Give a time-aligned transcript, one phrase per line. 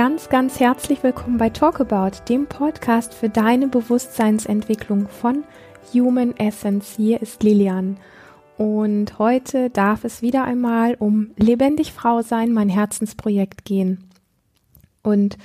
[0.00, 5.44] ganz, ganz herzlich willkommen bei Talk About, dem Podcast für deine Bewusstseinsentwicklung von
[5.92, 6.94] Human Essence.
[6.96, 7.98] Hier ist Lilian.
[8.56, 14.08] Und heute darf es wieder einmal um Lebendig Frau sein, mein Herzensprojekt gehen.
[15.02, 15.36] Und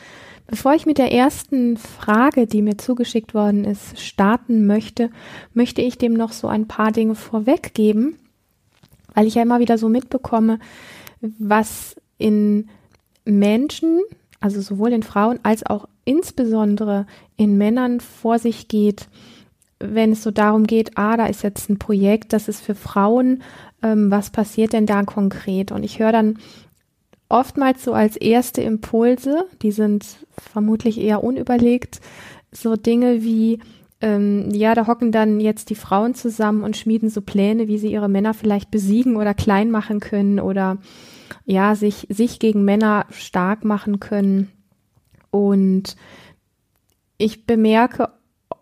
[0.47, 5.09] bevor ich mit der ersten Frage, die mir zugeschickt worden ist, starten möchte,
[5.53, 8.17] möchte ich dem noch so ein paar Dinge vorweggeben,
[9.15, 10.59] weil ich ja immer wieder so mitbekomme,
[11.19, 12.69] was in
[13.25, 13.99] Menschen,
[14.45, 19.07] also sowohl in Frauen als auch insbesondere in Männern vor sich geht,
[19.79, 23.41] wenn es so darum geht, ah, da ist jetzt ein Projekt, das ist für Frauen,
[23.81, 25.71] ähm, was passiert denn da konkret?
[25.71, 26.37] Und ich höre dann
[27.27, 30.05] oftmals so als erste Impulse, die sind
[30.37, 31.99] vermutlich eher unüberlegt,
[32.51, 33.57] so Dinge wie,
[33.99, 37.91] ähm, ja, da hocken dann jetzt die Frauen zusammen und schmieden so Pläne, wie sie
[37.91, 40.77] ihre Männer vielleicht besiegen oder klein machen können oder
[41.45, 44.51] ja, sich, sich gegen Männer stark machen können.
[45.31, 45.95] Und
[47.17, 48.09] ich bemerke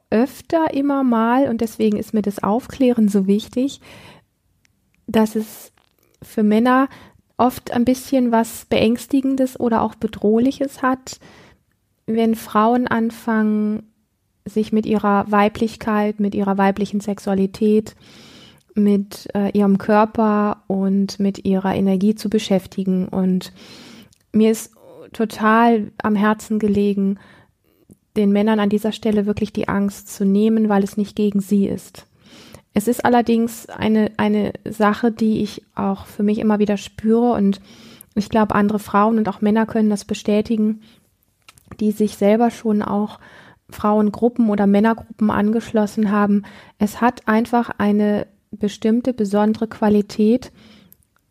[0.09, 3.81] öfter immer mal, und deswegen ist mir das Aufklären so wichtig,
[5.07, 5.71] dass es
[6.21, 6.87] für Männer
[7.37, 11.19] oft ein bisschen was Beängstigendes oder auch Bedrohliches hat,
[12.05, 13.91] wenn Frauen anfangen,
[14.45, 17.95] sich mit ihrer Weiblichkeit, mit ihrer weiblichen Sexualität,
[18.75, 23.07] mit äh, ihrem Körper und mit ihrer Energie zu beschäftigen.
[23.07, 23.53] Und
[24.31, 24.73] mir ist
[25.11, 27.19] total am Herzen gelegen,
[28.15, 31.67] den Männern an dieser Stelle wirklich die Angst zu nehmen, weil es nicht gegen sie
[31.67, 32.07] ist.
[32.73, 37.61] Es ist allerdings eine, eine Sache, die ich auch für mich immer wieder spüre und
[38.15, 40.81] ich glaube, andere Frauen und auch Männer können das bestätigen,
[41.79, 43.19] die sich selber schon auch
[43.69, 46.43] Frauengruppen oder Männergruppen angeschlossen haben.
[46.77, 48.27] Es hat einfach eine
[48.57, 50.51] bestimmte besondere Qualität,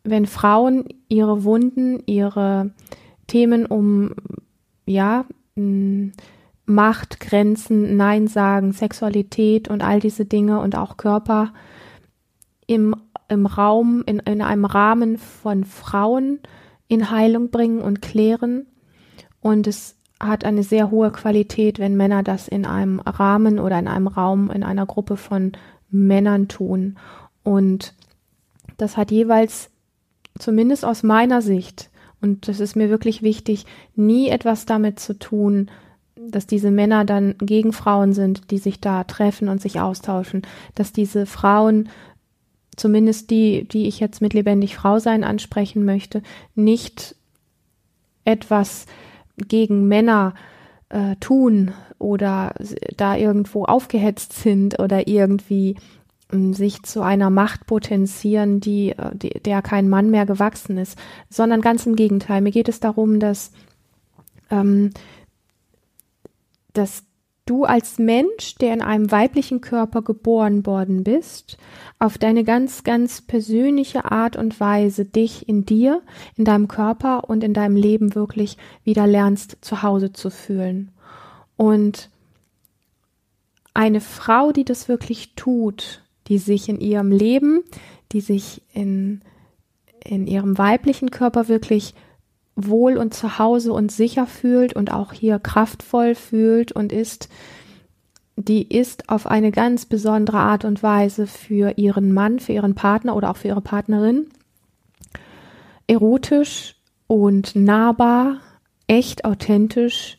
[0.03, 2.71] wenn Frauen ihre Wunden, ihre
[3.27, 4.13] Themen um,
[4.85, 5.25] ja,
[6.65, 11.53] Macht, Grenzen, Nein sagen, Sexualität und all diese Dinge und auch Körper
[12.67, 12.95] im,
[13.27, 16.39] im Raum, in, in einem Rahmen von Frauen
[16.87, 18.67] in Heilung bringen und klären.
[19.41, 23.87] Und es hat eine sehr hohe Qualität, wenn Männer das in einem Rahmen oder in
[23.87, 25.51] einem Raum, in einer Gruppe von
[25.93, 26.97] Männern tun.
[27.43, 27.93] Und
[28.77, 29.69] das hat jeweils,
[30.39, 31.89] zumindest aus meiner Sicht,
[32.21, 33.65] und das ist mir wirklich wichtig,
[33.95, 35.69] nie etwas damit zu tun,
[36.15, 40.43] dass diese Männer dann gegen Frauen sind, die sich da treffen und sich austauschen,
[40.73, 41.89] dass diese Frauen,
[42.75, 46.21] zumindest die, die ich jetzt mit lebendig Frau sein ansprechen möchte,
[46.55, 47.15] nicht
[48.25, 48.85] etwas
[49.37, 50.33] gegen Männer
[50.89, 51.71] äh, tun
[52.03, 52.53] oder
[52.97, 55.77] da irgendwo aufgehetzt sind oder irgendwie
[56.31, 60.97] ähm, sich zu einer Macht potenzieren, die, äh, die, der kein Mann mehr gewachsen ist,
[61.29, 62.41] sondern ganz im Gegenteil.
[62.41, 63.51] Mir geht es darum, dass,
[64.51, 64.91] ähm,
[66.73, 67.03] dass
[67.45, 71.57] du als Mensch, der in einem weiblichen Körper geboren worden bist,
[71.99, 76.01] auf deine ganz, ganz persönliche Art und Weise dich in dir,
[76.35, 80.91] in deinem Körper und in deinem Leben wirklich wieder lernst, zu Hause zu fühlen.
[81.57, 82.09] Und
[83.73, 87.63] eine Frau, die das wirklich tut, die sich in ihrem Leben,
[88.11, 89.21] die sich in,
[90.03, 91.95] in ihrem weiblichen Körper wirklich
[92.55, 97.29] wohl und zu Hause und sicher fühlt und auch hier kraftvoll fühlt und ist,
[98.35, 103.15] die ist auf eine ganz besondere Art und Weise für ihren Mann, für ihren Partner
[103.15, 104.27] oder auch für ihre Partnerin
[105.87, 106.75] erotisch
[107.07, 108.39] und nahbar,
[108.87, 110.17] echt authentisch,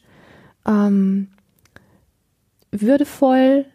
[0.67, 1.29] ähm,
[2.71, 3.67] würdevoll,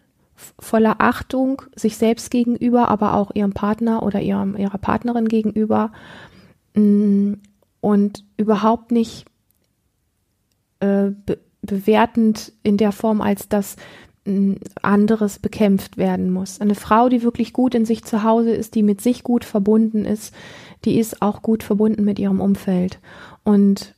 [0.59, 5.91] voller Achtung sich selbst gegenüber, aber auch ihrem Partner oder ihrem, ihrer Partnerin gegenüber
[6.75, 7.33] mm,
[7.81, 9.25] und überhaupt nicht
[10.79, 13.75] äh, be bewertend in der Form, als dass
[14.23, 16.61] mm, anderes bekämpft werden muss.
[16.61, 20.05] Eine Frau, die wirklich gut in sich zu Hause ist, die mit sich gut verbunden
[20.05, 20.33] ist,
[20.85, 22.99] die ist auch gut verbunden mit ihrem Umfeld.
[23.43, 23.93] Und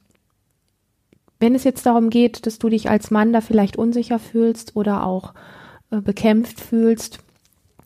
[1.42, 5.06] wenn es jetzt darum geht, dass du dich als Mann da vielleicht unsicher fühlst oder
[5.06, 5.34] auch
[5.90, 7.20] äh, bekämpft fühlst.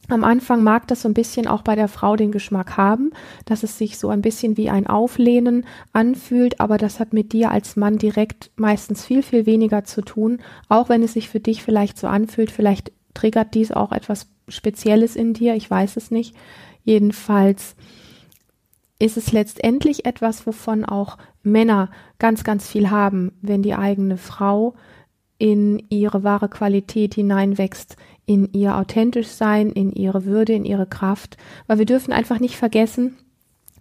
[0.10, 3.12] Am Anfang mag das so ein bisschen auch bei der Frau den Geschmack haben,
[3.46, 7.50] dass es sich so ein bisschen wie ein Auflehnen anfühlt, aber das hat mit dir
[7.50, 11.64] als Mann direkt meistens viel, viel weniger zu tun, auch wenn es sich für dich
[11.64, 16.36] vielleicht so anfühlt, vielleicht triggert dies auch etwas Spezielles in dir, ich weiß es nicht.
[16.84, 17.76] Jedenfalls
[19.00, 21.90] ist es letztendlich etwas, wovon auch Männer
[22.20, 24.76] ganz, ganz viel haben, wenn die eigene Frau
[25.38, 31.38] in ihre wahre Qualität hineinwächst, in ihr authentisch sein, in ihre Würde, in ihre Kraft,
[31.68, 33.18] weil wir dürfen einfach nicht vergessen,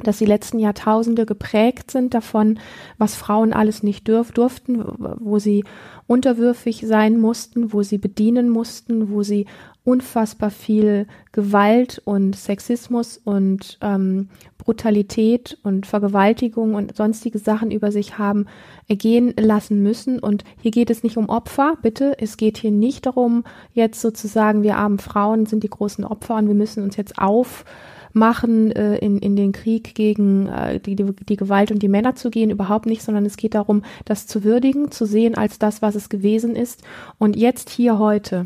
[0.02, 2.58] dass die letzten Jahrtausende geprägt sind davon,
[2.98, 4.84] was Frauen alles nicht dürf, durften,
[5.20, 5.64] wo sie
[6.08, 9.46] unterwürfig sein mussten, wo sie bedienen mussten, wo sie
[9.84, 18.16] unfassbar viel Gewalt und Sexismus und ähm, Brutalität und Vergewaltigung und sonstige Sachen über sich
[18.16, 18.46] haben
[18.88, 20.18] ergehen lassen müssen.
[20.18, 22.16] Und hier geht es nicht um Opfer, bitte.
[22.18, 23.44] Es geht hier nicht darum,
[23.74, 27.66] jetzt sozusagen, wir armen Frauen sind die großen Opfer und wir müssen uns jetzt auf
[28.14, 32.14] machen, äh, in, in den Krieg gegen äh, die, die, die Gewalt und die Männer
[32.14, 35.82] zu gehen, überhaupt nicht, sondern es geht darum, das zu würdigen, zu sehen als das,
[35.82, 36.84] was es gewesen ist
[37.18, 38.44] und jetzt hier heute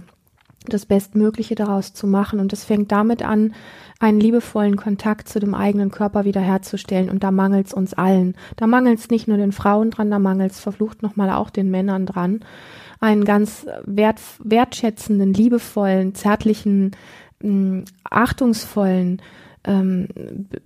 [0.73, 2.41] das Bestmögliche daraus zu machen.
[2.41, 3.55] Und es fängt damit an,
[4.01, 7.11] einen liebevollen Kontakt zu dem eigenen Körper wiederherzustellen.
[7.11, 8.37] Und da mangelt es uns allen.
[8.57, 11.71] Da mangelt es nicht nur den Frauen dran, da mangelt es verflucht nochmal auch den
[11.71, 12.41] Männern dran.
[13.01, 16.93] Einen ganz wert, wertschätzenden, liebevollen, zärtlichen,
[17.43, 19.23] mh, achtungsvollen,
[19.65, 20.09] ähm,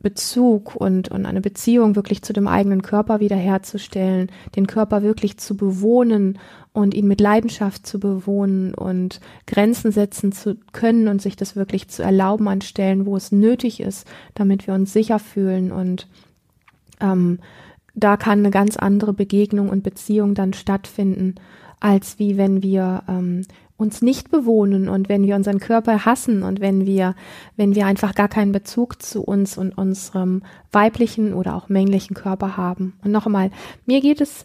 [0.03, 5.57] Bezug und, und eine Beziehung wirklich zu dem eigenen Körper wiederherzustellen, den Körper wirklich zu
[5.57, 6.39] bewohnen
[6.73, 11.89] und ihn mit Leidenschaft zu bewohnen und Grenzen setzen zu können und sich das wirklich
[11.89, 16.09] zu erlauben an Stellen, wo es nötig ist, damit wir uns sicher fühlen und
[17.01, 17.39] ähm,
[17.95, 21.35] da kann eine ganz andere Begegnung und Beziehung dann stattfinden,
[21.81, 23.43] als wie wenn wir ähm,
[23.83, 27.15] uns nicht bewohnen und wenn wir unseren Körper hassen und wenn wir,
[27.57, 32.57] wenn wir einfach gar keinen Bezug zu uns und unserem weiblichen oder auch männlichen Körper
[32.57, 32.95] haben.
[33.05, 33.51] Und noch einmal,
[33.85, 34.45] mir geht es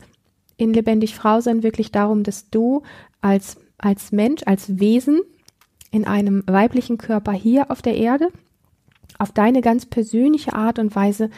[0.58, 2.84] in lebendig Frau sein wirklich darum, dass du
[3.22, 5.22] als, als Mensch, als Wesen
[5.92, 8.30] in einem weiblichen Körper hier auf der Erde
[9.20, 11.30] auf deine ganz persönliche Art und Weise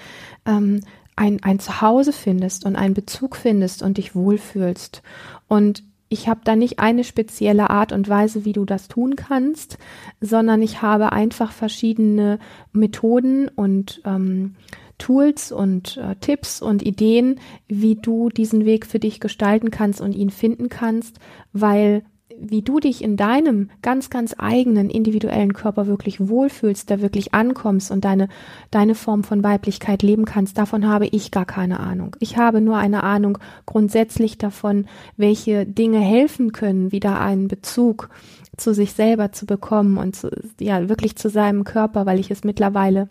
[0.45, 0.81] ähm,
[1.15, 5.01] ein, ein Zuhause findest und einen Bezug findest und dich wohlfühlst.
[5.47, 9.77] Und ich habe da nicht eine spezielle Art und Weise, wie du das tun kannst,
[10.19, 12.39] sondern ich habe einfach verschiedene
[12.73, 14.55] Methoden und ähm,
[14.97, 20.13] Tools und äh, Tipps und Ideen, wie du diesen Weg für dich gestalten kannst und
[20.13, 21.19] ihn finden kannst,
[21.53, 22.03] weil
[22.41, 27.91] wie du dich in deinem ganz, ganz eigenen individuellen Körper wirklich wohlfühlst, da wirklich ankommst
[27.91, 28.29] und deine,
[28.71, 32.15] deine Form von Weiblichkeit leben kannst, davon habe ich gar keine Ahnung.
[32.19, 34.85] Ich habe nur eine Ahnung grundsätzlich davon,
[35.17, 38.09] welche Dinge helfen können, wieder einen Bezug
[38.57, 42.43] zu sich selber zu bekommen und zu, ja, wirklich zu seinem Körper, weil ich es
[42.43, 43.09] mittlerweile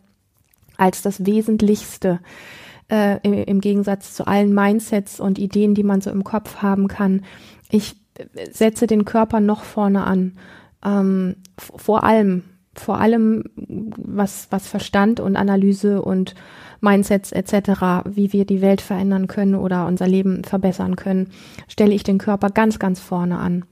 [0.76, 2.20] als das Wesentlichste
[2.90, 6.88] äh, im, im Gegensatz zu allen Mindsets und Ideen, die man so im Kopf haben
[6.88, 7.24] kann.
[7.70, 7.96] Ich
[8.50, 10.32] setze den Körper noch vorne an.
[10.84, 12.44] Ähm, vor allem,
[12.74, 16.34] vor allem, was, was Verstand und Analyse und
[16.80, 21.30] Mindsets etc., wie wir die Welt verändern können oder unser Leben verbessern können,
[21.66, 23.64] stelle ich den Körper ganz, ganz vorne an.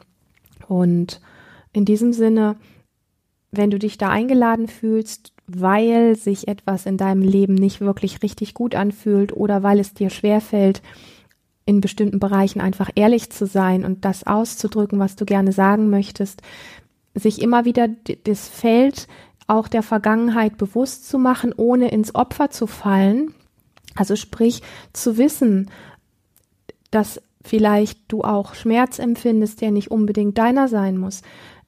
[0.67, 1.21] Und
[1.73, 2.57] in diesem Sinne,
[3.53, 8.55] wenn du dich da eingeladen fühlst, weil sich etwas in deinem Leben nicht wirklich richtig
[8.55, 10.83] gut anfühlt oder weil es dir schwerfällt,
[11.67, 16.41] in bestimmten Bereichen einfach ehrlich zu sein und das auszudrücken, was du gerne sagen möchtest,
[17.15, 17.89] sich immer wieder
[18.25, 19.09] das Feld
[19.49, 23.35] auch der Vergangenheit bewusst zu machen, ohne ins Opfer zu fallen.
[23.95, 25.71] Also sprich, zu wissen,
[26.91, 31.23] dass vielleicht du auch Schmerz empfindest, der nicht unbedingt deiner sein muss.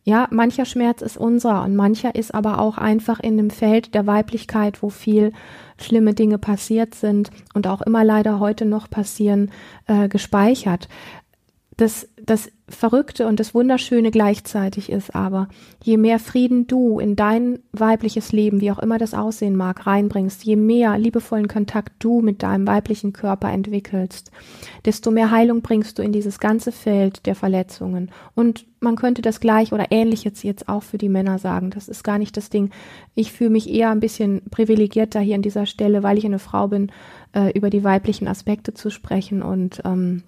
[0.05, 4.07] Ja, mancher Schmerz ist unser und mancher ist aber auch einfach in dem Feld der
[4.07, 5.33] Weiblichkeit, wo viel
[5.81, 9.51] schlimme Dinge passiert sind und auch immer leider heute noch passieren,
[9.87, 10.89] äh, gespeichert.
[11.79, 15.47] Das, das Verrückte und das Wunderschöne gleichzeitig ist aber,
[15.81, 20.43] je mehr Frieden du in dein weibliches Leben, wie auch immer das aussehen mag, reinbringst,
[20.43, 24.33] je mehr liebevollen Kontakt du mit deinem weiblichen Körper entwickelst,
[24.87, 28.11] desto mehr Heilung bringst du in dieses ganze Feld der Verletzungen.
[28.35, 31.71] Und man könnte das gleich oder ähnlich jetzt, jetzt auch für die Männer sagen.
[31.71, 32.71] Das ist gar nicht das Ding.
[33.15, 36.67] Ich fühle mich eher ein bisschen privilegierter hier an dieser Stelle, weil ich eine Frau
[36.67, 36.91] bin,
[37.33, 40.25] äh, über die weiblichen Aspekte zu sprechen und ähm,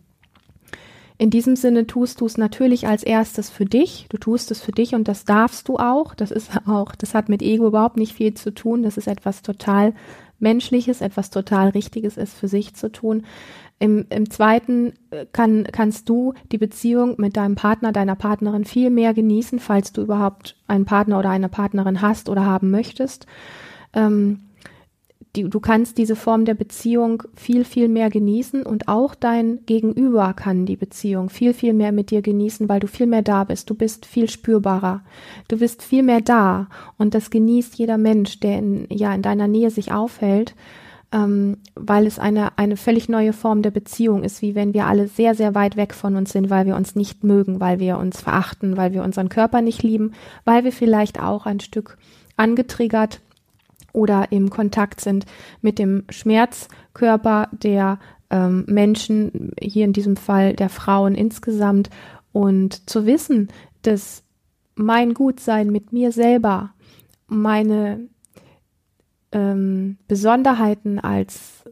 [1.21, 4.07] in diesem Sinne tust du es natürlich als erstes für dich.
[4.09, 6.15] Du tust es für dich und das darfst du auch.
[6.15, 8.83] Das ist auch, das hat mit Ego überhaupt nicht viel zu tun.
[8.83, 9.93] Das ist etwas total
[10.39, 13.27] Menschliches, etwas total Richtiges ist für sich zu tun.
[13.79, 18.89] Im, im zweiten äh, kann, kannst du die Beziehung mit deinem Partner, deiner Partnerin viel
[18.89, 23.27] mehr genießen, falls du überhaupt einen Partner oder eine Partnerin hast oder haben möchtest.
[23.93, 24.41] Ähm,
[25.37, 30.35] die, du kannst diese Form der Beziehung viel, viel mehr genießen und auch dein Gegenüber
[30.35, 33.71] kann die Beziehung viel, viel mehr mit dir genießen, weil du viel mehr da bist.
[33.71, 35.03] Du bist viel spürbarer.
[35.47, 36.69] Du bist viel mehr da
[36.99, 40.57] und das genießt jeder Mensch, der in, ja, in deiner Nähe sich aufhält,
[41.13, 45.07] ähm, weil es eine, eine völlig neue Form der Beziehung ist, wie wenn wir alle
[45.07, 48.21] sehr, sehr weit weg von uns sind, weil wir uns nicht mögen, weil wir uns
[48.21, 50.13] verachten, weil wir unseren Körper nicht lieben,
[50.45, 51.99] weil wir vielleicht auch ein Stück
[52.37, 53.21] angetriggert
[53.93, 55.27] oder im Kontakt sind
[55.61, 57.99] mit dem Schmerzkörper der
[58.31, 61.91] ähm, Menschen, hier in diesem Fall der Frauen insgesamt.
[62.33, 63.49] Und zu wissen,
[63.83, 64.23] dass
[64.75, 66.73] mein Gutsein mit mir selber,
[67.27, 68.09] meine
[69.33, 71.65] ähm, Besonderheiten als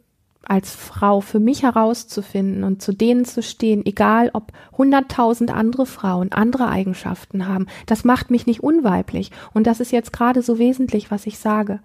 [0.48, 6.32] als Frau für mich herauszufinden und zu denen zu stehen, egal ob hunderttausend andere Frauen
[6.32, 9.30] andere Eigenschaften haben, das macht mich nicht unweiblich.
[9.52, 11.80] Und das ist jetzt gerade so wesentlich, was ich sage.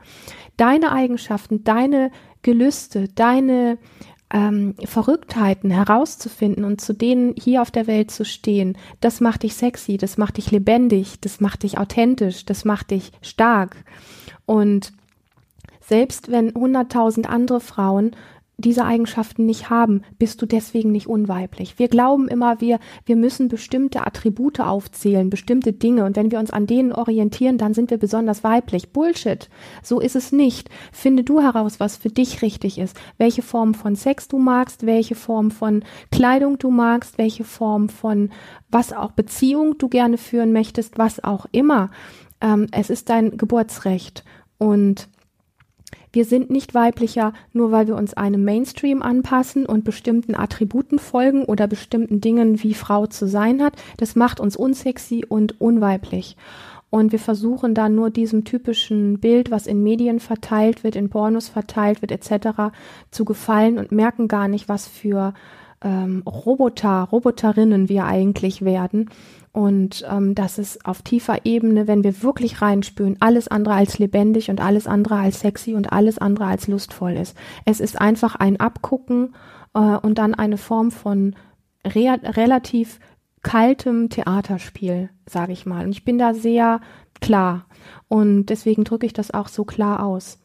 [0.56, 2.10] Deine Eigenschaften, deine
[2.42, 3.78] Gelüste, deine
[4.32, 9.56] ähm, Verrücktheiten herauszufinden und zu denen hier auf der Welt zu stehen, das macht dich
[9.56, 13.84] sexy, das macht dich lebendig, das macht dich authentisch, das macht dich stark.
[14.46, 14.94] Und
[15.82, 18.16] selbst wenn hunderttausend andere Frauen
[18.58, 21.80] diese Eigenschaften nicht haben, bist du deswegen nicht unweiblich.
[21.80, 26.06] Wir glauben immer, wir, wir müssen bestimmte Attribute aufzählen, bestimmte Dinge.
[26.06, 28.92] Und wenn wir uns an denen orientieren, dann sind wir besonders weiblich.
[28.92, 29.50] Bullshit.
[29.82, 30.70] So ist es nicht.
[30.92, 32.96] Finde du heraus, was für dich richtig ist.
[33.18, 38.30] Welche Form von Sex du magst, welche Form von Kleidung du magst, welche Form von
[38.70, 41.90] was auch Beziehung du gerne führen möchtest, was auch immer.
[42.40, 44.24] Ähm, es ist dein Geburtsrecht.
[44.60, 45.10] Und
[46.14, 51.44] wir sind nicht weiblicher, nur weil wir uns einem Mainstream anpassen und bestimmten Attributen folgen
[51.44, 53.74] oder bestimmten Dingen, wie Frau zu sein hat.
[53.98, 56.38] Das macht uns unsexy und unweiblich.
[56.92, 61.50] Und wir versuchen dann nur diesem typischen Bild, was in Medien verteilt wird, in Pornos
[61.50, 62.72] verteilt wird, etc.,
[63.10, 65.34] zu gefallen und merken gar nicht, was für
[65.84, 69.10] ähm, Roboter, Roboterinnen wir eigentlich werden
[69.54, 74.50] und ähm, das ist auf tiefer Ebene, wenn wir wirklich reinspüren, alles andere als lebendig
[74.50, 77.38] und alles andere als sexy und alles andere als lustvoll ist.
[77.64, 79.36] Es ist einfach ein Abgucken
[79.76, 81.36] äh, und dann eine Form von
[81.86, 83.00] re relativ
[83.44, 85.86] kaltem Theaterspiel, sage ich mal.
[85.86, 86.82] Und ich bin da sehr
[87.22, 87.68] klar
[88.08, 90.40] und deswegen drücke ich das auch so klar aus.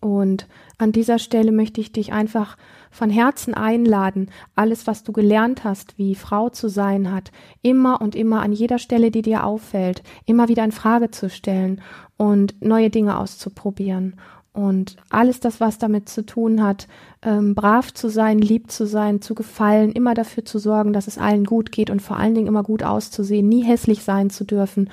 [0.00, 2.58] Und an dieser Stelle möchte ich dich einfach
[2.90, 7.30] von Herzen einladen, alles, was du gelernt hast, wie Frau zu sein hat,
[7.62, 11.80] immer und immer an jeder Stelle, die dir auffällt, immer wieder in Frage zu stellen
[12.16, 14.16] und neue Dinge auszuprobieren.
[14.52, 16.88] Und alles das, was damit zu tun hat,
[17.22, 21.18] ähm, brav zu sein, lieb zu sein, zu gefallen, immer dafür zu sorgen, dass es
[21.18, 24.90] allen gut geht und vor allen Dingen immer gut auszusehen, nie hässlich sein zu dürfen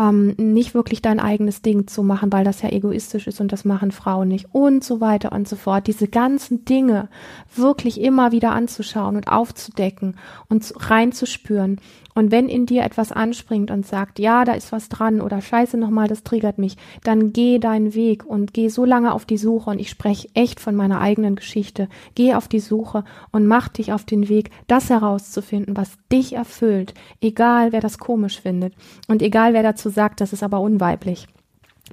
[0.00, 3.66] ähm, nicht wirklich dein eigenes Ding zu machen, weil das ja egoistisch ist und das
[3.66, 5.86] machen Frauen nicht und so weiter und so fort.
[5.86, 7.08] Diese ganzen Dinge
[7.54, 10.16] wirklich immer wieder anzuschauen und aufzudecken
[10.48, 11.78] und reinzuspüren
[12.14, 15.76] und wenn in dir etwas anspringt und sagt, ja, da ist was dran oder scheiße
[15.76, 19.70] nochmal, das triggert mich, dann geh deinen Weg und geh so lange auf die Suche
[19.70, 21.88] und ich spreche echt von meiner eigenen Geschichte.
[22.14, 26.94] Geh auf die Suche und mach dich auf den Weg, das herauszufinden, was dich erfüllt,
[27.20, 28.74] egal wer das komisch findet
[29.06, 31.26] und egal wer dazu sagt, das ist aber unweiblich.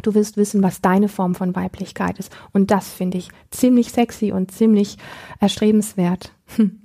[0.03, 2.35] Du wirst wissen, was deine Form von Weiblichkeit ist.
[2.53, 4.97] Und das finde ich ziemlich sexy und ziemlich
[5.39, 6.31] erstrebenswert.
[6.55, 6.79] Hm.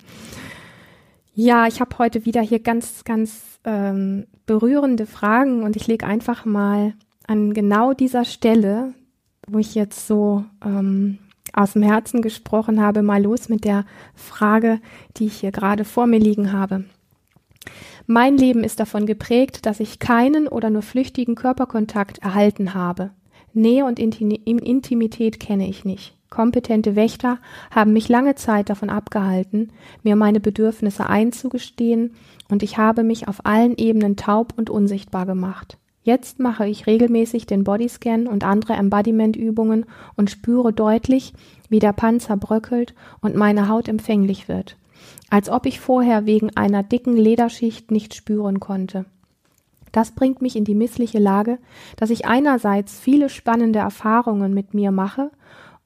[1.35, 6.45] Ja, ich habe heute wieder hier ganz, ganz ähm, berührende Fragen und ich lege einfach
[6.45, 6.93] mal
[7.27, 8.93] an genau dieser Stelle,
[9.47, 11.17] wo ich jetzt so ähm,
[11.53, 14.79] aus dem Herzen gesprochen habe, mal los mit der Frage,
[15.17, 16.85] die ich hier gerade vor mir liegen habe.
[18.07, 23.11] Mein Leben ist davon geprägt, dass ich keinen oder nur flüchtigen Körperkontakt erhalten habe.
[23.53, 26.15] Nähe und Intimität kenne ich nicht.
[26.29, 27.37] Kompetente Wächter
[27.69, 32.15] haben mich lange Zeit davon abgehalten, mir meine Bedürfnisse einzugestehen,
[32.49, 35.77] und ich habe mich auf allen Ebenen taub und unsichtbar gemacht.
[36.01, 41.33] Jetzt mache ich regelmäßig den Bodyscan und andere Embodiment-Übungen und spüre deutlich,
[41.69, 44.75] wie der Panzer bröckelt und meine Haut empfänglich wird,
[45.29, 49.05] als ob ich vorher wegen einer dicken Lederschicht nicht spüren konnte.
[49.91, 51.59] Das bringt mich in die missliche Lage,
[51.97, 55.31] dass ich einerseits viele spannende Erfahrungen mit mir mache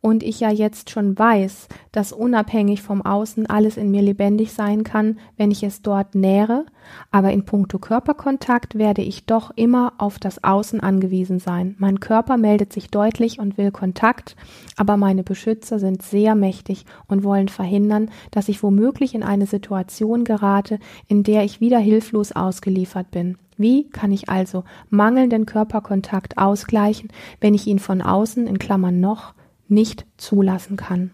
[0.01, 4.83] und ich ja jetzt schon weiß, dass unabhängig vom Außen alles in mir lebendig sein
[4.83, 6.65] kann, wenn ich es dort nähere,
[7.11, 11.75] aber in puncto Körperkontakt werde ich doch immer auf das Außen angewiesen sein.
[11.79, 14.35] Mein Körper meldet sich deutlich und will Kontakt,
[14.75, 20.23] aber meine Beschützer sind sehr mächtig und wollen verhindern, dass ich womöglich in eine Situation
[20.23, 23.37] gerate, in der ich wieder hilflos ausgeliefert bin.
[23.57, 27.09] Wie kann ich also mangelnden Körperkontakt ausgleichen,
[27.41, 29.33] wenn ich ihn von außen in Klammern noch
[29.69, 31.11] nicht zulassen kann.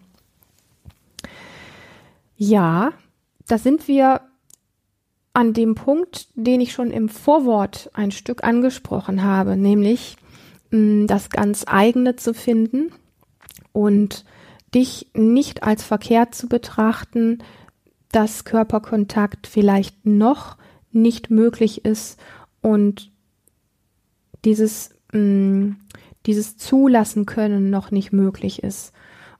[2.36, 2.92] Ja,
[3.48, 4.22] da sind wir
[5.34, 10.18] an dem Punkt, den ich schon im Vorwort ein Stück angesprochen habe, nämlich
[10.72, 12.92] mm, das ganz eigene zu finden
[13.72, 14.26] und
[14.76, 17.40] dich nicht als verkehrt zu betrachten,
[18.12, 20.58] dass Körperkontakt vielleicht noch
[20.92, 22.20] nicht möglich ist
[22.62, 23.12] und
[24.46, 25.72] dieses mm,
[26.26, 28.94] dieses Zulassen können noch nicht möglich ist.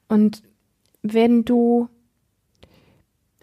[0.08, 0.44] Und
[1.02, 1.90] wenn du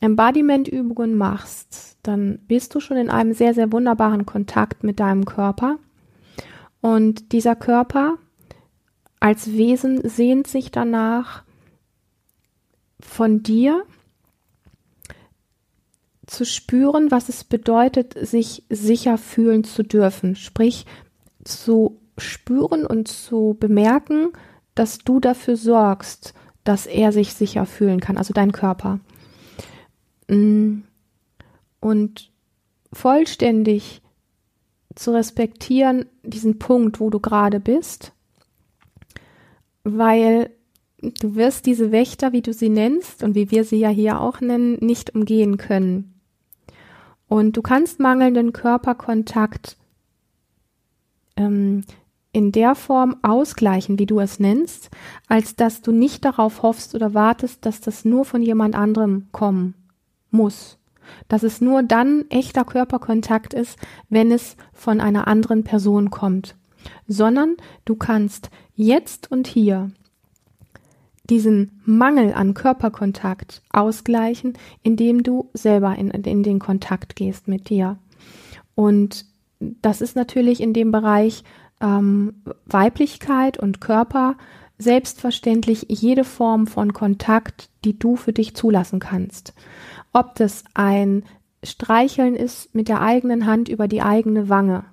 [0.00, 5.78] Embodiment-Übungen machst, dann bist du schon in einem sehr, sehr wunderbaren Kontakt mit deinem Körper.
[6.80, 8.16] Und dieser Körper
[9.20, 11.44] als Wesen sehnt sich danach,
[13.02, 13.84] von dir
[16.26, 20.36] zu spüren, was es bedeutet, sich sicher fühlen zu dürfen.
[20.36, 20.86] Sprich,
[21.44, 24.32] zu spüren und zu bemerken,
[24.74, 29.00] dass du dafür sorgst, dass er sich sicher fühlen kann, also dein Körper.
[30.28, 30.80] Mm.
[31.80, 32.30] Und
[32.92, 34.02] vollständig
[34.94, 38.12] zu respektieren, diesen Punkt, wo du gerade bist,
[39.82, 40.50] weil
[41.00, 44.40] du wirst diese Wächter, wie du sie nennst und wie wir sie ja hier auch
[44.40, 46.20] nennen, nicht umgehen können.
[47.28, 49.76] Und du kannst mangelnden Körperkontakt
[51.36, 51.84] ähm,
[52.32, 54.90] in der Form ausgleichen, wie du es nennst,
[55.28, 59.74] als dass du nicht darauf hoffst oder wartest, dass das nur von jemand anderem kommen
[60.30, 60.78] muss.
[61.26, 66.56] Dass es nur dann echter Körperkontakt ist, wenn es von einer anderen Person kommt.
[67.08, 69.90] Sondern du kannst jetzt und hier
[71.24, 77.98] diesen Mangel an Körperkontakt ausgleichen, indem du selber in, in den Kontakt gehst mit dir.
[78.74, 79.26] Und
[79.58, 81.44] das ist natürlich in dem Bereich
[81.80, 84.36] ähm, Weiblichkeit und Körper
[84.78, 89.52] selbstverständlich jede Form von Kontakt, die du für dich zulassen kannst.
[90.12, 91.24] Ob das ein
[91.62, 94.84] Streicheln ist mit der eigenen Hand über die eigene Wange,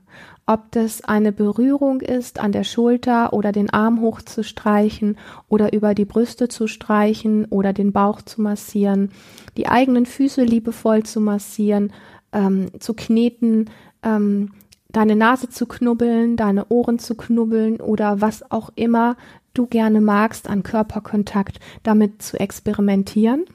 [0.46, 5.18] ob das eine Berührung ist an der Schulter oder den Arm hochzustreichen
[5.50, 9.12] oder über die Brüste zu streichen oder den Bauch zu massieren,
[9.58, 11.92] die eigenen Füße liebevoll zu massieren,
[12.32, 13.70] ähm, zu kneten,
[14.04, 14.52] ähm,
[14.90, 19.18] deine Nase zu knubbeln, deine Ohren zu knubbeln oder was auch immer
[19.54, 23.46] du gerne magst an Körperkontakt, damit zu experimentieren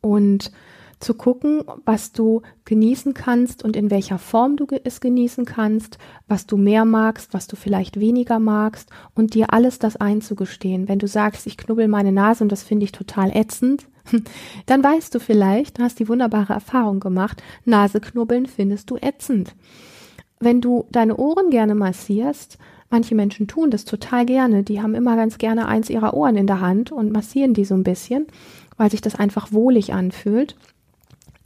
[0.00, 0.52] und
[1.00, 6.46] zu gucken, was du genießen kannst und in welcher Form du es genießen kannst, was
[6.46, 10.88] du mehr magst, was du vielleicht weniger magst und dir alles das einzugestehen.
[10.88, 13.86] Wenn du sagst, ich knubbel meine Nase und das finde ich total ätzend,
[14.66, 19.54] dann weißt du vielleicht, du hast die wunderbare Erfahrung gemacht, Nase knubbeln findest du ätzend.
[20.40, 22.58] Wenn du deine Ohren gerne massierst,
[22.90, 26.46] manche Menschen tun das total gerne, die haben immer ganz gerne eins ihrer Ohren in
[26.46, 28.26] der Hand und massieren die so ein bisschen,
[28.76, 30.56] weil sich das einfach wohlig anfühlt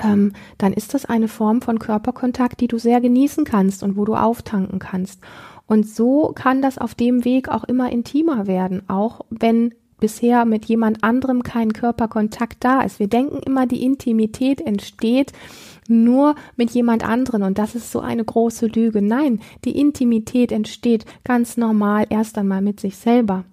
[0.02, 4.04] ähm, dann ist das eine Form von Körperkontakt, die du sehr genießen kannst und wo
[4.04, 5.20] du auftanken kannst.
[5.66, 10.64] Und so kann das auf dem Weg auch immer intimer werden, auch wenn bisher mit
[10.64, 12.98] jemand anderem kein Körperkontakt da ist.
[12.98, 15.32] Wir denken immer, die Intimität entsteht
[15.86, 19.00] nur mit jemand anderen und das ist so eine große Lüge.
[19.00, 23.44] Nein, die Intimität entsteht ganz normal erst einmal mit sich selber.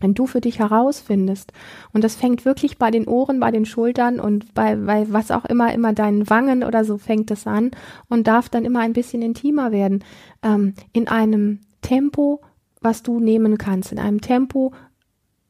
[0.00, 1.52] Wenn du für dich herausfindest,
[1.92, 5.44] und das fängt wirklich bei den Ohren, bei den Schultern und bei, bei was auch
[5.44, 7.70] immer, immer deinen Wangen oder so fängt es an
[8.08, 10.02] und darf dann immer ein bisschen intimer werden,
[10.42, 12.40] ähm, in einem Tempo,
[12.80, 14.72] was du nehmen kannst, in einem Tempo,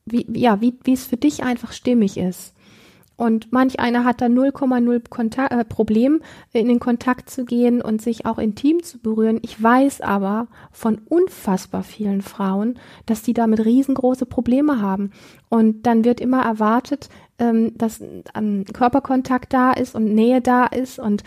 [0.07, 2.55] wie, ja, wie, wie es für dich einfach stimmig ist.
[3.17, 6.21] Und manch einer hat da 0,0 äh, Problem,
[6.53, 9.39] in den Kontakt zu gehen und sich auch intim zu berühren.
[9.43, 15.13] Ich weiß aber von unfassbar vielen Frauen, dass die damit riesengroße Probleme haben.
[15.49, 18.03] Und dann wird immer erwartet, ähm, dass
[18.35, 21.23] ähm, Körperkontakt da ist und Nähe da ist und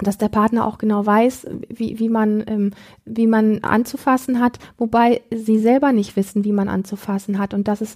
[0.00, 2.70] dass der Partner auch genau weiß, wie, wie man ähm,
[3.04, 7.80] wie man anzufassen hat, wobei sie selber nicht wissen, wie man anzufassen hat und dass
[7.80, 7.94] es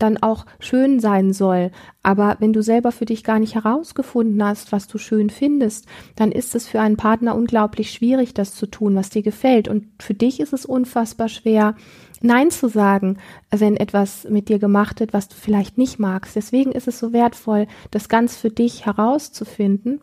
[0.00, 1.70] dann auch schön sein soll.
[2.02, 6.32] Aber wenn du selber für dich gar nicht herausgefunden hast, was du schön findest, dann
[6.32, 9.68] ist es für einen Partner unglaublich schwierig, das zu tun, was dir gefällt.
[9.68, 11.74] Und für dich ist es unfassbar schwer,
[12.22, 13.16] Nein zu sagen,
[13.50, 16.36] wenn etwas mit dir gemacht wird, was du vielleicht nicht magst.
[16.36, 20.00] Deswegen ist es so wertvoll, das ganz für dich herauszufinden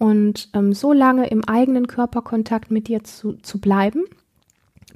[0.00, 4.04] und ähm, so lange im eigenen Körperkontakt mit dir zu, zu bleiben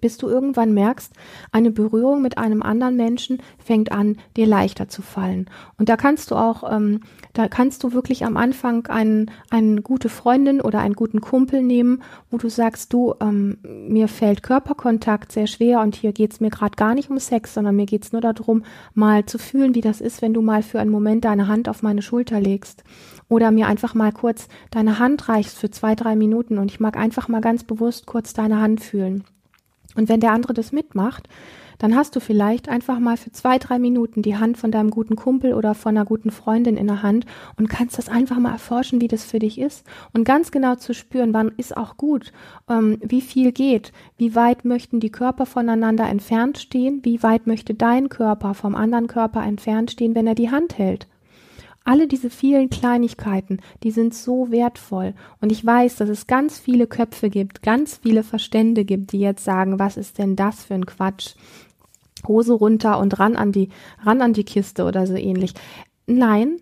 [0.05, 1.14] bis du irgendwann merkst,
[1.51, 5.49] eine Berührung mit einem anderen Menschen fängt an, dir leichter zu fallen.
[5.79, 7.01] Und da kannst du auch, ähm,
[7.33, 12.03] da kannst du wirklich am Anfang einen, eine gute Freundin oder einen guten Kumpel nehmen,
[12.31, 16.77] wo du sagst, du, ähm, mir fällt Körperkontakt sehr schwer und hier geht's mir gerade
[16.77, 18.62] gar nicht um Sex, sondern mir geht's nur darum,
[18.93, 21.83] mal zu fühlen, wie das ist, wenn du mal für einen Moment deine Hand auf
[21.83, 22.85] meine Schulter legst
[23.31, 26.99] oder mir einfach mal kurz deine Hand reichst für zwei, drei Minuten und ich mag
[26.99, 29.25] einfach mal ganz bewusst kurz deine Hand fühlen.
[29.96, 31.28] Und wenn der andere das mitmacht,
[31.78, 35.16] dann hast du vielleicht einfach mal für zwei, drei Minuten die Hand von deinem guten
[35.16, 37.26] Kumpel oder von einer guten Freundin in der Hand
[37.59, 40.94] und kannst das einfach mal erforschen, wie das für dich ist und ganz genau zu
[40.94, 42.33] spüren, wann ist auch gut,
[42.68, 47.74] ähm, wie viel geht, wie weit möchten die Körper voneinander entfernt stehen, wie weit möchte
[47.74, 51.09] dein Körper vom anderen Körper entfernt stehen, wenn er die Hand hält.
[51.85, 55.14] Alle diese vielen Kleinigkeiten, die sind so wertvoll.
[55.42, 59.44] Und ich weiß, dass es ganz viele Köpfe gibt, ganz viele Verstände gibt, die jetzt
[59.44, 61.35] sagen, was ist denn das für ein Quatsch?
[62.27, 63.68] Hose runter und ran an die,
[64.03, 65.53] ran an die Kiste oder so ähnlich.
[66.07, 66.57] Nein,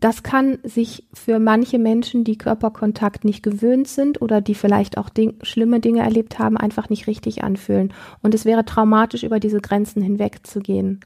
[0.00, 5.08] das kann sich für manche Menschen, die Körperkontakt nicht gewöhnt sind oder die vielleicht auch
[5.08, 7.94] Ding, schlimme Dinge erlebt haben, einfach nicht richtig anfühlen.
[8.20, 11.00] Und es wäre traumatisch, über diese Grenzen hinwegzugehen.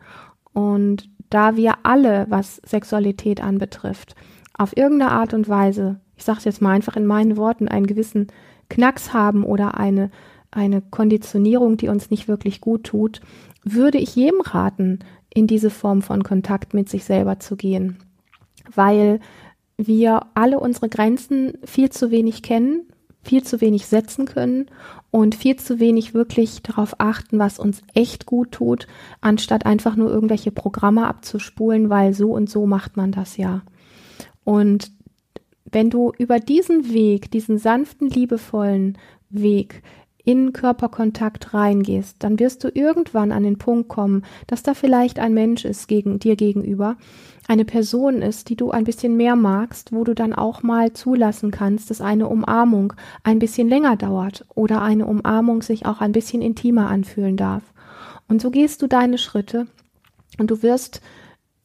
[0.52, 4.14] Und da wir alle, was Sexualität anbetrifft,
[4.54, 7.86] auf irgendeine Art und Weise, ich sage es jetzt mal einfach in meinen Worten, einen
[7.86, 8.28] gewissen
[8.68, 10.10] Knacks haben oder eine,
[10.50, 13.20] eine Konditionierung, die uns nicht wirklich gut tut,
[13.62, 15.00] würde ich jedem raten,
[15.32, 17.98] in diese Form von Kontakt mit sich selber zu gehen.
[18.74, 19.20] Weil
[19.76, 22.88] wir alle unsere Grenzen viel zu wenig kennen,
[23.28, 24.66] viel zu wenig setzen können
[25.10, 28.86] und viel zu wenig wirklich darauf achten, was uns echt gut tut,
[29.20, 33.62] anstatt einfach nur irgendwelche Programme abzuspulen, weil so und so macht man das ja.
[34.44, 34.90] Und
[35.70, 38.96] wenn du über diesen Weg, diesen sanften, liebevollen
[39.28, 39.82] Weg
[40.24, 45.34] in Körperkontakt reingehst, dann wirst du irgendwann an den Punkt kommen, dass da vielleicht ein
[45.34, 46.96] Mensch ist gegen dir gegenüber,
[47.48, 51.50] eine Person ist, die du ein bisschen mehr magst, wo du dann auch mal zulassen
[51.50, 52.92] kannst, dass eine Umarmung
[53.24, 57.62] ein bisschen länger dauert oder eine Umarmung sich auch ein bisschen intimer anfühlen darf.
[58.28, 59.66] Und so gehst du deine Schritte
[60.38, 61.00] und du wirst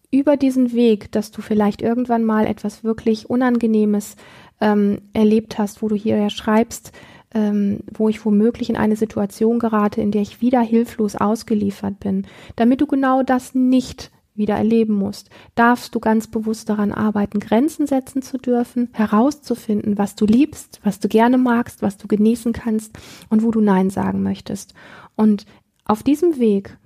[0.09, 4.15] über diesen Weg, dass du vielleicht irgendwann mal etwas wirklich Unangenehmes
[4.61, 6.93] ähm, erlebt hast, wo du hier ja schreibst,
[7.33, 12.25] ähm, wo ich womöglich in eine Situation gerate, in der ich wieder hilflos ausgeliefert bin,
[12.55, 17.87] damit du genau das nicht wieder erleben musst, darfst du ganz bewusst daran arbeiten, Grenzen
[17.87, 22.97] setzen zu dürfen, herauszufinden, was du liebst, was du gerne magst, was du genießen kannst
[23.29, 24.73] und wo du Nein sagen möchtest.
[25.15, 25.45] Und
[25.85, 26.77] auf diesem Weg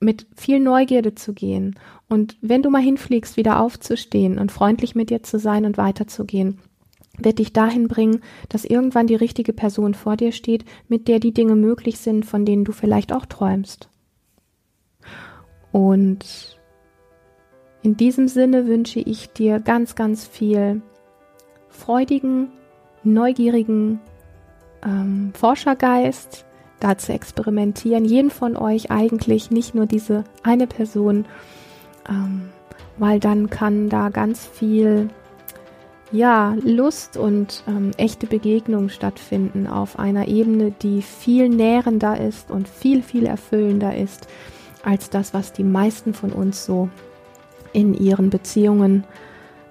[0.00, 1.74] mit viel Neugierde zu gehen
[2.08, 6.58] und wenn du mal hinfliegst, wieder aufzustehen und freundlich mit dir zu sein und weiterzugehen,
[7.18, 11.34] wird dich dahin bringen, dass irgendwann die richtige Person vor dir steht, mit der die
[11.34, 13.88] Dinge möglich sind, von denen du vielleicht auch träumst.
[15.72, 16.57] Und
[17.82, 20.82] in diesem Sinne wünsche ich dir ganz, ganz viel
[21.68, 22.48] freudigen,
[23.04, 24.00] neugierigen
[24.84, 26.44] ähm, Forschergeist,
[26.80, 28.04] da zu experimentieren.
[28.04, 31.26] Jeden von euch eigentlich, nicht nur diese eine Person,
[32.08, 32.48] ähm,
[32.98, 35.08] weil dann kann da ganz viel
[36.10, 42.66] ja, Lust und ähm, echte Begegnung stattfinden auf einer Ebene, die viel nährender ist und
[42.66, 44.26] viel, viel erfüllender ist
[44.82, 46.88] als das, was die meisten von uns so
[47.72, 49.04] in ihren Beziehungen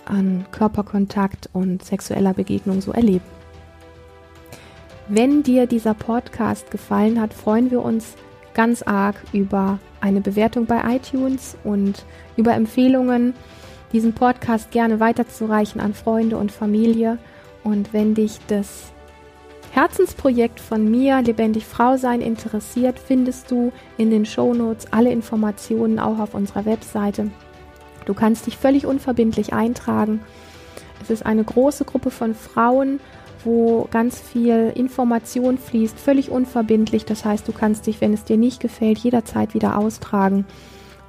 [0.05, 3.25] an Körperkontakt und sexueller Begegnung so erleben.
[5.09, 8.15] Wenn dir dieser Podcast gefallen hat, freuen wir uns
[8.53, 12.05] ganz arg über eine Bewertung bei iTunes und
[12.35, 13.33] über Empfehlungen,
[13.93, 17.19] diesen Podcast gerne weiterzureichen an Freunde und Familie.
[17.63, 18.91] Und wenn dich das
[19.71, 25.99] Herzensprojekt von mir, Lebendig Frau sein, interessiert, findest du in den Show Notes alle Informationen
[25.99, 27.29] auch auf unserer Webseite
[28.07, 30.21] Du kannst dich völlig unverbindlich eintragen.
[31.01, 33.01] Es ist eine große Gruppe von Frauen,
[33.43, 37.03] wo ganz viel Information fließt, völlig unverbindlich.
[37.03, 40.45] Das heißt, du kannst dich, wenn es dir nicht gefällt, jederzeit wieder austragen.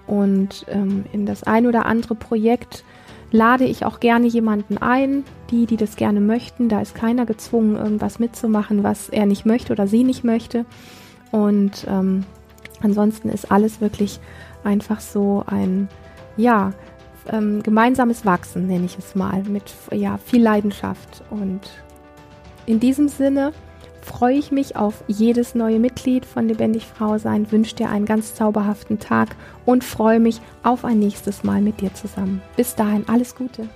[0.09, 2.83] Und ähm, in das ein oder andere Projekt
[3.31, 6.69] lade ich auch gerne jemanden ein, die, die das gerne möchten.
[6.69, 10.67] Da ist keiner gezwungen, irgendwas mitzumachen, was er nicht möchte oder sie nicht möchte.
[11.31, 12.25] Und ähm,
[12.83, 14.19] ansonsten ist alles wirklich
[14.65, 15.89] einfach so ein,
[16.39, 16.73] ja,
[17.31, 21.23] ähm, gemeinsames Wachsen, nenne ich es mal, mit ja, viel Leidenschaft.
[21.29, 21.61] Und
[22.65, 23.53] in diesem Sinne
[24.01, 28.35] freue ich mich auf jedes neue Mitglied von Lebendig Frau sein, wünsche dir einen ganz
[28.35, 32.41] zauberhaften Tag und freue mich auf ein nächstes Mal mit dir zusammen.
[32.57, 33.69] Bis dahin, alles Gute.